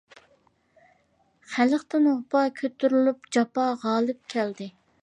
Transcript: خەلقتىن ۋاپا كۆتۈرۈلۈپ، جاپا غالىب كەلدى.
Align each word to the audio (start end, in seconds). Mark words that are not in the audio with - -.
خەلقتىن 1.57 2.09
ۋاپا 2.09 2.43
كۆتۈرۈلۈپ، 2.63 3.31
جاپا 3.39 3.69
غالىب 3.87 4.23
كەلدى. 4.37 4.73